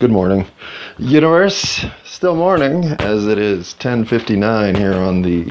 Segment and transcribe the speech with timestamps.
[0.00, 0.46] Good morning,
[0.98, 1.84] universe.
[2.04, 5.44] Still morning, as it is 10:59 here on the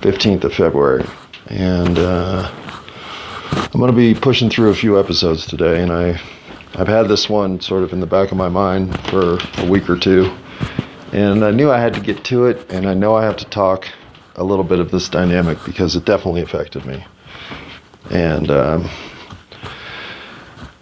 [0.00, 1.04] 15th of February,
[1.48, 2.50] and uh,
[3.52, 5.82] I'm going to be pushing through a few episodes today.
[5.82, 6.18] And I,
[6.74, 9.90] I've had this one sort of in the back of my mind for a week
[9.90, 10.34] or two,
[11.12, 13.44] and I knew I had to get to it, and I know I have to
[13.44, 13.86] talk
[14.36, 17.04] a little bit of this dynamic because it definitely affected me,
[18.10, 18.88] and um,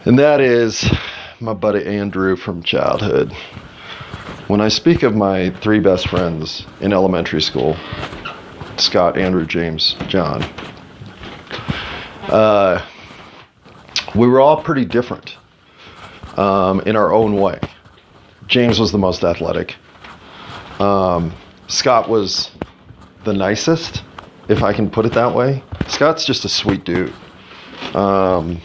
[0.04, 0.88] and that is
[1.41, 3.33] my buddy Andrew from childhood.
[4.48, 7.77] When I speak of my three best friends in elementary school,
[8.77, 10.43] Scott, Andrew, James, John,
[12.24, 12.84] uh,
[14.16, 15.37] we were all pretty different
[16.37, 17.60] um, in our own way.
[18.48, 19.77] James was the most athletic.
[20.80, 21.32] Um,
[21.68, 22.51] Scott was
[23.24, 24.02] the nicest,
[24.48, 25.62] if I can put it that way.
[25.87, 27.12] Scott's just a sweet dude.
[27.95, 28.60] Um,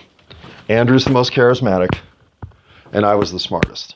[0.70, 2.00] Andrew's the most charismatic
[2.94, 3.96] and I was the smartest.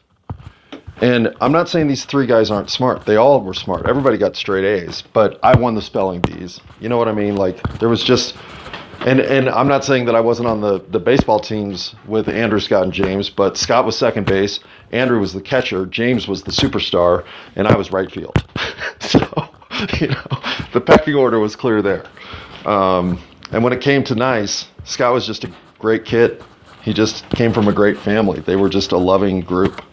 [1.00, 3.06] And I'm not saying these three guys aren't smart.
[3.06, 3.86] They all were smart.
[3.88, 6.60] Everybody got straight A's, but I won the spelling bees.
[6.80, 7.36] You know what I mean?
[7.36, 8.36] Like there was just
[9.02, 12.60] and and I'm not saying that I wasn't on the the baseball teams with Andrew,
[12.60, 14.60] Scott, and James, but Scott was second base,
[14.92, 17.24] Andrew was the catcher, James was the superstar,
[17.56, 18.44] and I was right field.
[19.00, 19.20] so,
[20.00, 20.42] you know,
[20.74, 22.06] the pecking order was clear there.
[22.66, 26.44] Um, and when it came to nice, Scott was just a great kid
[26.88, 28.40] he just came from a great family.
[28.40, 29.84] They were just a loving group.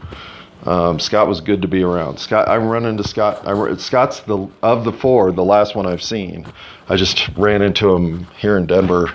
[0.64, 2.20] Um, Scott was good to be around.
[2.20, 3.44] Scott, I run into Scott.
[3.48, 6.46] I, Scott's the of the four, the last one I've seen.
[6.88, 9.12] I just ran into him here in Denver,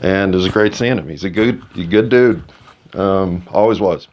[0.00, 1.08] and it was a great seeing him.
[1.08, 2.44] He's a good, a good dude.
[2.92, 4.06] Um, always was.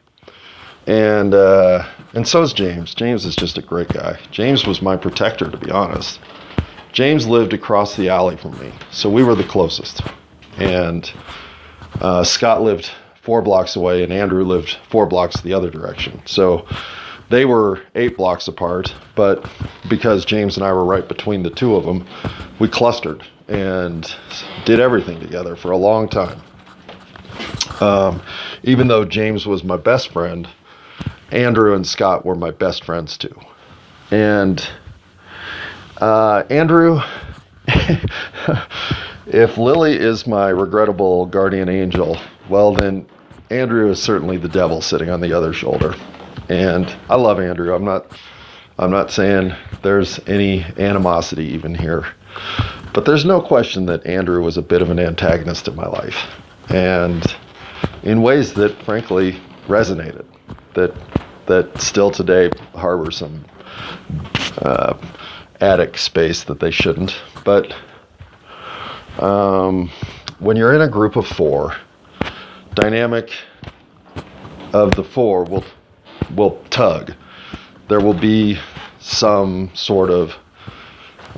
[0.86, 2.96] And uh, and so is James.
[2.96, 4.18] James is just a great guy.
[4.32, 6.22] James was my protector, to be honest.
[6.94, 10.00] James lived across the alley from me, so we were the closest.
[10.58, 11.12] And
[12.02, 16.22] uh, Scott lived four blocks away, and Andrew lived four blocks the other direction.
[16.26, 16.68] So
[17.30, 19.50] they were eight blocks apart, but
[19.90, 22.08] because James and I were right between the two of them,
[22.60, 24.14] we clustered and
[24.66, 26.42] did everything together for a long time.
[27.82, 28.22] Um,
[28.64, 30.48] even though James was my best friend,
[31.32, 33.38] Andrew and Scott were my best friends too.
[34.10, 34.66] And
[35.98, 37.02] uh, Andrew
[39.30, 42.18] if Lily is my regrettable guardian angel,
[42.50, 43.08] well, then
[43.50, 45.96] Andrew is certainly the devil sitting on the other shoulder.
[46.50, 47.74] And I love Andrew.
[47.74, 48.12] I'm not.
[48.80, 52.06] I'm not saying there's any animosity even here,
[52.94, 56.30] but there's no question that Andrew was a bit of an antagonist in my life,
[56.70, 57.26] and
[58.04, 60.26] in ways that frankly resonated,
[60.76, 60.94] that
[61.48, 63.44] that still today harbor some
[64.60, 64.96] uh,
[65.60, 67.20] attic space that they shouldn't.
[67.44, 67.74] But
[69.20, 69.90] um,
[70.40, 71.76] when you're in a group of four,
[72.76, 73.32] dynamic
[74.74, 75.64] of the four will
[76.36, 77.14] will tug.
[77.88, 78.60] There will be
[79.00, 80.36] some sort of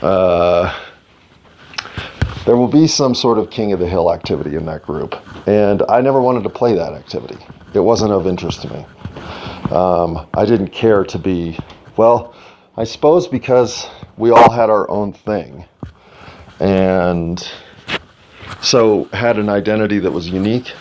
[0.01, 0.77] uh,
[2.45, 5.15] there will be some sort of king of the hill activity in that group,
[5.47, 7.37] and I never wanted to play that activity.
[7.73, 8.85] It wasn't of interest to me.
[9.71, 11.57] Um, I didn't care to be
[11.95, 12.33] well.
[12.77, 15.65] I suppose because we all had our own thing,
[16.59, 17.47] and
[18.61, 20.73] so had an identity that was unique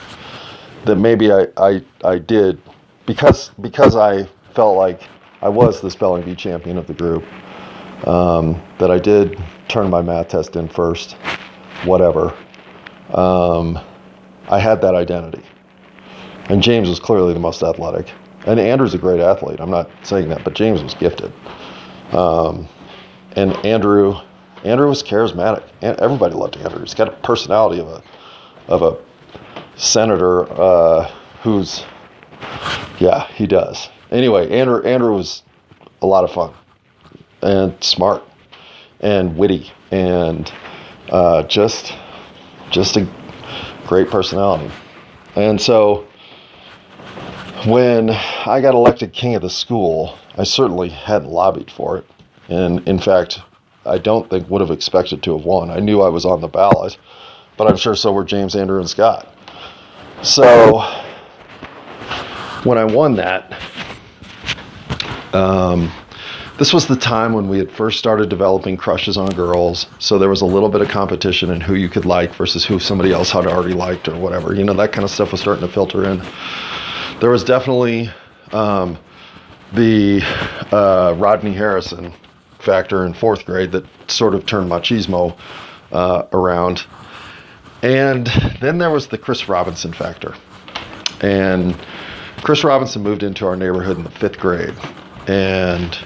[0.84, 2.60] that maybe I, I, I did
[3.06, 4.24] because because I
[4.54, 5.08] felt like
[5.42, 7.24] I was the spelling bee champion of the group
[8.06, 11.12] um, that I did turn my math test in first
[11.84, 12.36] whatever.
[13.14, 13.78] Um,
[14.48, 15.42] I had that identity.
[16.48, 18.12] And James was clearly the most athletic.
[18.46, 21.32] And Andrew's a great athlete I'm not saying that but James was gifted.
[22.12, 22.66] Um,
[23.32, 24.20] and Andrew
[24.64, 25.64] Andrew was charismatic.
[25.82, 26.80] And everybody loved Andrew.
[26.80, 28.02] He's got a personality of a
[28.68, 28.98] of a
[29.76, 31.08] senator uh,
[31.42, 31.84] who's
[32.98, 33.88] yeah, he does.
[34.10, 35.42] Anyway, Andrew Andrew was
[36.02, 36.54] a lot of fun
[37.42, 38.22] and smart
[39.00, 40.52] and witty and
[41.10, 41.94] uh, just
[42.70, 43.08] just a
[43.86, 44.70] great personality.
[45.36, 46.06] And so
[47.66, 52.06] when I got elected king of the school, I certainly hadn't lobbied for it.
[52.48, 53.40] And in fact,
[53.88, 55.70] I don't think would have expected to have won.
[55.70, 56.98] I knew I was on the ballot,
[57.56, 59.28] but I'm sure so were James, Andrew, and Scott.
[60.22, 60.80] So
[62.64, 63.60] when I won that,
[65.32, 65.92] um,
[66.58, 69.86] this was the time when we had first started developing crushes on girls.
[70.00, 72.80] So there was a little bit of competition in who you could like versus who
[72.80, 74.54] somebody else had already liked or whatever.
[74.54, 76.20] You know, that kind of stuff was starting to filter in.
[77.20, 78.10] There was definitely
[78.50, 78.98] um,
[79.72, 80.20] the
[80.72, 82.12] uh, Rodney Harrison
[82.58, 85.36] factor in fourth grade that sort of turned machismo
[85.92, 86.84] uh, around.
[87.82, 88.26] And
[88.60, 90.34] then there was the Chris Robinson factor.
[91.20, 91.76] And
[92.42, 94.74] Chris Robinson moved into our neighborhood in the fifth grade,
[95.26, 95.98] and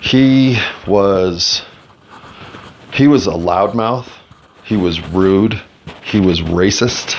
[0.00, 1.62] he was
[2.92, 4.08] he was a loudmouth.
[4.64, 5.60] He was rude.
[6.02, 7.14] He was racist.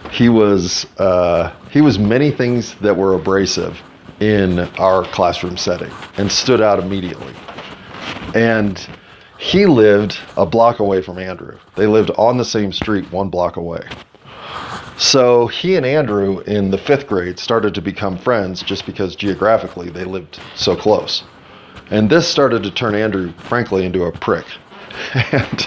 [0.10, 3.80] he was uh, he was many things that were abrasive
[4.20, 7.34] in our classroom setting and stood out immediately.
[8.34, 8.86] And
[9.38, 11.58] he lived a block away from Andrew.
[11.74, 13.86] They lived on the same street, one block away.
[14.98, 19.90] So he and Andrew in the fifth grade started to become friends just because geographically
[19.90, 21.24] they lived so close.
[21.90, 24.46] And this started to turn Andrew, frankly, into a prick.
[25.14, 25.66] and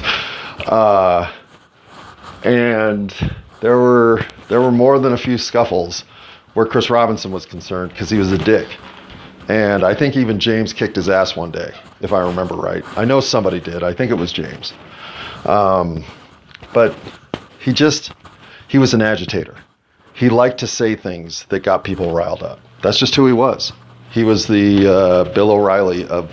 [0.66, 1.32] uh,
[2.44, 3.14] and
[3.62, 6.04] there were there were more than a few scuffles
[6.56, 8.68] where Chris Robinson was concerned because he was a dick.
[9.50, 12.86] And I think even James kicked his ass one day, if I remember right.
[12.96, 13.84] I know somebody did.
[13.84, 14.74] I think it was James.
[15.46, 16.06] Um,
[16.72, 16.96] but
[17.60, 18.14] he just,
[18.68, 19.58] he was an agitator.
[20.14, 22.60] He liked to say things that got people riled up.
[22.84, 23.74] That's just who he was.
[24.12, 26.30] He was the uh, Bill O'Reilly of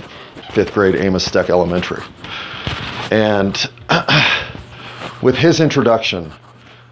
[0.53, 2.03] fifth grade Amos Steck Elementary.
[3.11, 3.57] And
[5.23, 6.31] with his introduction,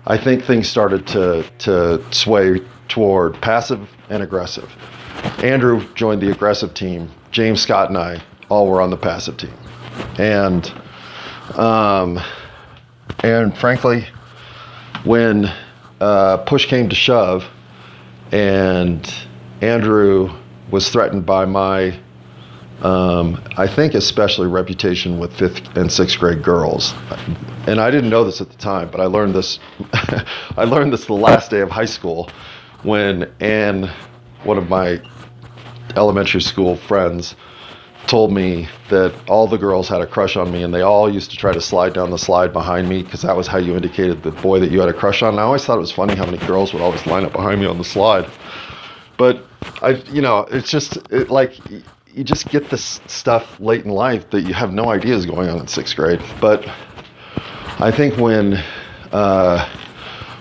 [0.07, 4.71] I think things started to, to sway toward passive and aggressive.
[5.45, 7.11] Andrew joined the aggressive team.
[7.31, 9.55] James Scott and I all were on the passive team,
[10.19, 10.73] and
[11.57, 12.21] um,
[13.23, 14.07] and frankly,
[15.05, 15.53] when
[16.01, 17.45] uh, push came to shove,
[18.33, 19.13] and
[19.61, 20.35] Andrew
[20.71, 21.99] was threatened by my,
[22.83, 26.95] um, I think especially reputation with fifth and sixth grade girls,
[27.67, 29.59] and I didn't know this at the time, but I learned this.
[29.93, 32.31] I learned this the last day of high school,
[32.83, 33.91] when Anne,
[34.45, 35.01] one of my
[35.97, 37.35] elementary school friends
[38.07, 41.31] told me that all the girls had a crush on me and they all used
[41.31, 44.23] to try to slide down the slide behind me because that was how you indicated
[44.23, 45.31] the boy that you had a crush on.
[45.31, 47.61] And I always thought it was funny how many girls would always line up behind
[47.61, 48.31] me on the slide.
[49.17, 49.45] But
[49.81, 51.59] I, you know, it's just it, like
[52.13, 55.49] you just get this stuff late in life that you have no idea is going
[55.49, 56.21] on in sixth grade.
[56.41, 56.67] But
[57.81, 58.63] I think when
[59.13, 59.69] uh,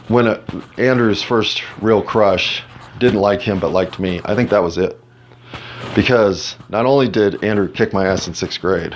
[0.09, 0.44] when a,
[0.77, 2.63] Andrew's first real crush
[3.00, 5.00] didn't like him but liked me, I think that was it
[5.95, 8.95] because not only did Andrew kick my ass in sixth grade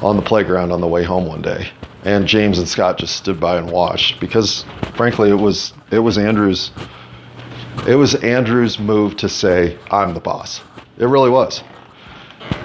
[0.00, 1.70] on the playground on the way home one day,
[2.04, 6.18] and James and Scott just stood by and watched because, frankly, it was it was
[6.18, 6.70] Andrew's
[7.86, 10.60] it was Andrew's move to say I'm the boss.
[10.98, 11.62] It really was,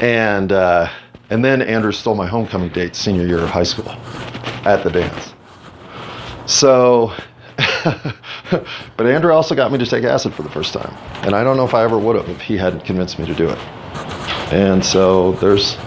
[0.01, 0.89] and uh,
[1.29, 3.89] and then Andrew stole my homecoming date senior year of high school
[4.65, 5.33] at the dance.
[6.45, 7.13] So
[8.97, 10.93] but Andrew also got me to take acid for the first time.
[11.25, 13.33] And I don't know if I ever would have if he hadn't convinced me to
[13.33, 13.57] do it.
[14.53, 15.77] And so there's,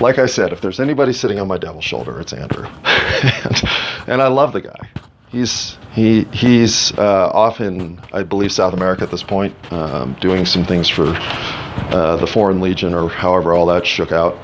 [0.00, 2.66] like I said, if there's anybody sitting on my devil's shoulder, it's Andrew.
[2.84, 3.62] and,
[4.06, 4.88] and, I love the guy.
[5.28, 10.46] He's he he's uh, off in I believe South America at this point, um, doing
[10.46, 14.36] some things for uh, the Foreign Legion or however all that shook out.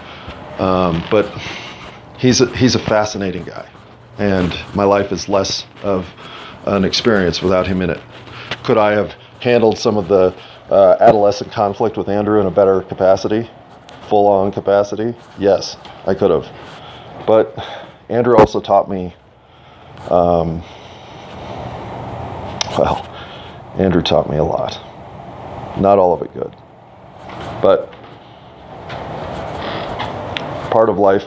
[0.60, 1.26] Um, but
[2.18, 3.68] he's a, he's a fascinating guy,
[4.20, 6.06] and my life is less of
[6.66, 8.00] an experience without him in it.
[8.64, 10.34] Could I have handled some of the
[10.70, 13.48] uh, adolescent conflict with Andrew in a better capacity,
[14.10, 15.14] full on capacity?
[15.38, 16.46] Yes, I could have.
[17.26, 17.56] But
[18.10, 19.14] Andrew also taught me,
[20.10, 20.60] um,
[22.78, 23.06] well,
[23.78, 24.78] Andrew taught me a lot.
[25.80, 26.54] Not all of it good.
[27.62, 27.90] But
[30.70, 31.26] part of life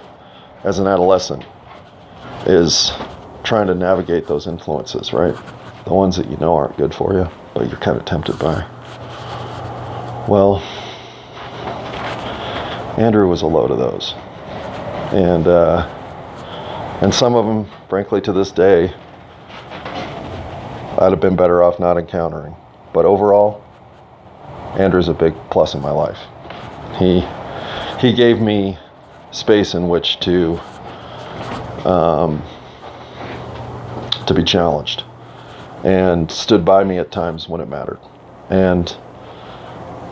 [0.63, 1.44] as an adolescent
[2.45, 2.91] is
[3.43, 5.35] trying to navigate those influences, right?
[5.85, 8.67] The ones that you know aren't good for you, but you're kind of tempted by.
[10.27, 10.57] Well,
[12.97, 14.13] Andrew was a load of those,
[15.13, 15.88] and uh,
[17.01, 18.93] and some of them, frankly, to this day,
[21.00, 22.55] I'd have been better off not encountering.
[22.93, 23.63] But overall,
[24.77, 26.19] Andrew's a big plus in my life.
[26.97, 27.25] He
[28.00, 28.77] he gave me
[29.31, 30.59] space in which to
[31.86, 32.42] um,
[34.25, 35.04] to be challenged
[35.84, 38.00] and stood by me at times when it mattered.
[38.50, 38.96] And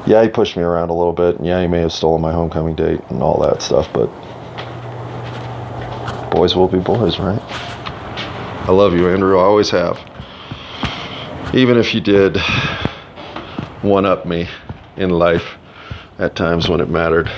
[0.05, 1.37] yeah, he pushed me around a little bit.
[1.37, 4.07] And yeah, he may have stolen my homecoming date and all that stuff, but
[6.31, 7.41] boys will be boys, right?
[8.67, 9.37] I love you, Andrew.
[9.37, 9.97] I always have.
[11.53, 12.37] Even if you did
[13.81, 14.47] one up me
[14.97, 15.55] in life
[16.19, 17.29] at times when it mattered,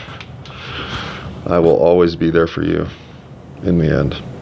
[1.46, 2.88] I will always be there for you
[3.66, 4.33] in the end.